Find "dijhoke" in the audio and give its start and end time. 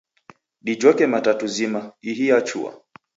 0.69-1.05